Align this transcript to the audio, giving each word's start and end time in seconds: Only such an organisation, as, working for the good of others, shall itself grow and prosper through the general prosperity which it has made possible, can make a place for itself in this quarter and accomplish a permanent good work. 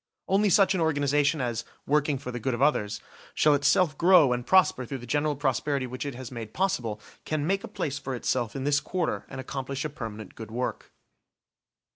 Only 0.27 0.49
such 0.49 0.73
an 0.73 0.81
organisation, 0.81 1.41
as, 1.41 1.63
working 1.85 2.17
for 2.17 2.31
the 2.31 2.39
good 2.39 2.55
of 2.55 2.61
others, 2.63 3.01
shall 3.35 3.53
itself 3.53 3.95
grow 3.99 4.33
and 4.33 4.43
prosper 4.43 4.83
through 4.83 4.97
the 4.97 5.05
general 5.05 5.35
prosperity 5.35 5.85
which 5.85 6.07
it 6.07 6.15
has 6.15 6.31
made 6.31 6.55
possible, 6.55 6.99
can 7.23 7.45
make 7.45 7.63
a 7.63 7.67
place 7.67 7.99
for 7.99 8.15
itself 8.15 8.55
in 8.55 8.63
this 8.63 8.79
quarter 8.79 9.27
and 9.29 9.39
accomplish 9.39 9.85
a 9.85 9.89
permanent 9.89 10.33
good 10.33 10.49
work. 10.49 10.91